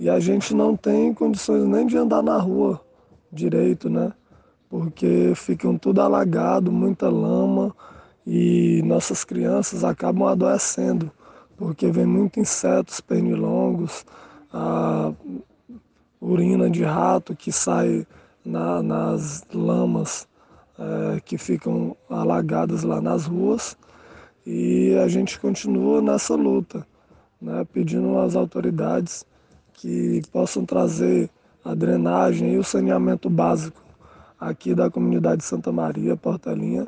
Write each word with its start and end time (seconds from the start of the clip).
E 0.00 0.08
a 0.08 0.18
gente 0.18 0.54
não 0.54 0.74
tem 0.74 1.12
condições 1.12 1.62
nem 1.64 1.86
de 1.86 1.94
andar 1.94 2.22
na 2.22 2.38
rua 2.38 2.80
direito, 3.30 3.90
né? 3.90 4.10
Porque 4.66 5.34
ficam 5.36 5.76
tudo 5.76 6.00
alagado, 6.00 6.72
muita 6.72 7.10
lama 7.10 7.76
e 8.26 8.80
nossas 8.82 9.24
crianças 9.24 9.84
acabam 9.84 10.26
adoecendo, 10.26 11.12
porque 11.54 11.90
vem 11.90 12.06
muitos 12.06 12.38
insetos 12.38 12.98
pernilongos, 13.02 14.06
a 14.50 15.12
urina 16.18 16.70
de 16.70 16.82
rato 16.82 17.36
que 17.36 17.52
sai 17.52 18.06
na, 18.42 18.82
nas 18.82 19.44
lamas 19.52 20.26
é, 20.78 21.20
que 21.20 21.36
ficam 21.36 21.94
alagadas 22.08 22.84
lá 22.84 23.02
nas 23.02 23.26
ruas 23.26 23.76
e 24.46 24.96
a 24.96 25.08
gente 25.08 25.38
continua 25.38 26.00
nessa 26.00 26.34
luta, 26.34 26.86
né, 27.38 27.66
pedindo 27.70 28.18
às 28.18 28.34
autoridades 28.34 29.26
que 29.80 30.20
possam 30.30 30.66
trazer 30.66 31.30
a 31.64 31.74
drenagem 31.74 32.52
e 32.52 32.58
o 32.58 32.64
saneamento 32.64 33.30
básico 33.30 33.80
aqui 34.38 34.74
da 34.74 34.90
comunidade 34.90 35.42
Santa 35.42 35.72
Maria, 35.72 36.16
Portelinha, 36.16 36.86